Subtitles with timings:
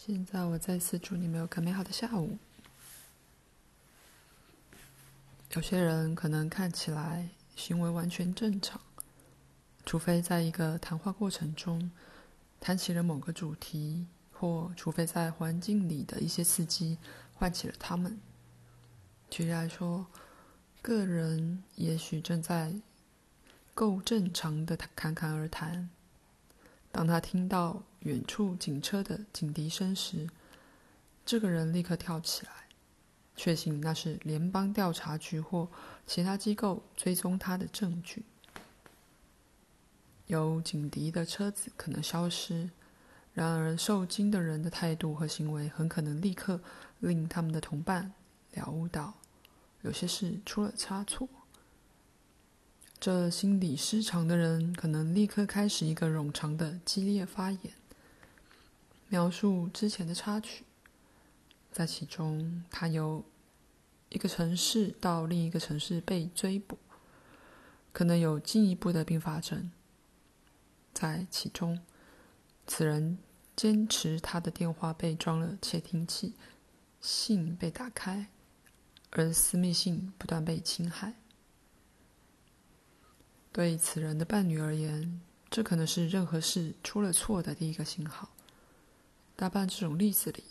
[0.00, 2.38] 现在我再次祝你们有个美好的下午。
[5.54, 8.80] 有些人可能看起来行为完全正常，
[9.84, 11.90] 除非在一个谈话过程中
[12.60, 16.96] 谈起了某个主题，或除非在环境里的一些刺激
[17.34, 18.20] 唤起了他们。
[19.28, 20.06] 举例来说，
[20.80, 22.72] 个人也许正在
[23.74, 25.90] 够正常的侃侃而谈。
[26.90, 30.28] 当他听到远处警车的警笛声时，
[31.24, 32.52] 这个人立刻跳起来，
[33.36, 35.68] 确信那是联邦调查局或
[36.06, 38.24] 其他机构追踪他的证据。
[40.26, 42.70] 有警笛的车子可能消失，
[43.32, 46.60] 然而受惊的人的态度和行为很可能立刻
[46.98, 48.12] 令他们的同伴
[48.54, 49.14] 了悟到，
[49.82, 51.28] 有些事出了差错。
[53.08, 57.72] 这心理失常的人可能立刻开始一个冗长的激烈发言，
[59.08, 60.64] 描述之前的插曲，
[61.72, 63.24] 在其中他由
[64.10, 66.76] 一个城市到另一个城市被追捕，
[67.94, 69.72] 可能有进一步的并发症。
[70.92, 71.80] 在其中，
[72.66, 73.16] 此人
[73.56, 76.34] 坚持他的电话被装了窃听器，
[77.00, 78.26] 信被打开，
[79.12, 81.14] 而私密性不断被侵害。
[83.58, 85.20] 对此人的伴侣而言，
[85.50, 88.28] 这可能是任何事出了错的第一个信号。
[89.34, 90.44] 大半这种例子里，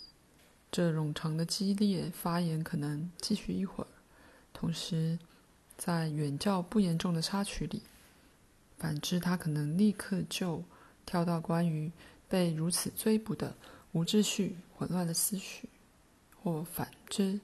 [0.69, 3.88] 这冗长的激烈发言可能继续一会儿，
[4.52, 5.17] 同时
[5.78, 7.81] 在远较不严重的插曲里，
[8.78, 10.61] 反之，他可能立刻就
[11.05, 11.89] 跳到关于
[12.28, 13.55] 被如此追捕的
[13.94, 15.69] 无秩序、混乱的思绪，
[16.44, 17.39] 或反之，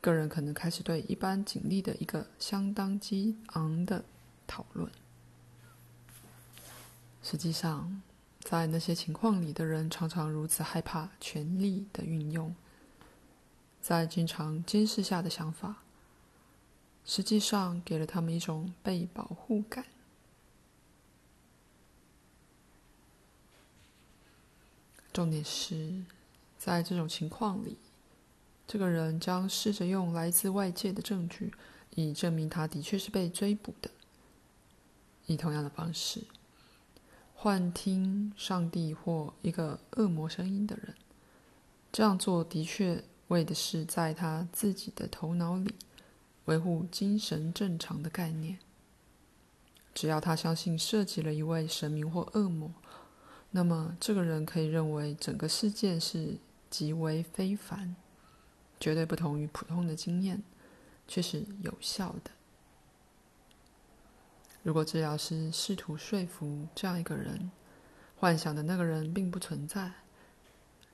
[0.00, 4.04] 个人可能开始对一般警力的一个相当激昂的。
[4.46, 4.90] 讨论。
[7.22, 8.02] 实际上，
[8.40, 12.54] 在那些情况里的人常常如此害怕权力的运用，
[13.80, 15.76] 在经常监视下的想法，
[17.06, 19.86] 实际上给了他们一种被保护感。
[25.12, 26.02] 重点是，
[26.58, 27.78] 在这种情况里，
[28.66, 31.54] 这个人将试着用来自外界的证据，
[31.94, 33.90] 以证明他的确是被追捕的。
[35.26, 36.22] 以同样的方式，
[37.34, 40.94] 幻听上帝或一个恶魔声音的人，
[41.92, 45.74] 这样做的确为的是在他自己的头脑里
[46.44, 48.58] 维护精神正常的概念。
[49.94, 52.72] 只要他相信涉及了一位神明或恶魔，
[53.52, 56.36] 那么这个人可以认为整个事件是
[56.68, 57.94] 极为非凡，
[58.80, 60.42] 绝对不同于普通的经验，
[61.06, 62.32] 却是有效的。
[64.64, 67.50] 如果治疗师试图说服这样一个人，
[68.16, 69.92] 幻想的那个人并不存在，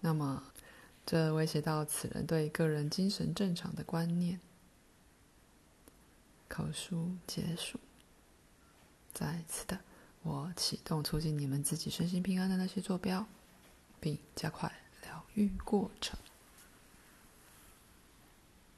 [0.00, 0.42] 那么
[1.06, 4.40] 这威胁到此人对个人精神正常的观念。
[6.48, 7.78] 口述结束。
[9.14, 9.78] 再次的，
[10.22, 13.24] 我启动促进你们自己身心平安的那些坐标，
[14.00, 16.18] 并加快疗愈过程。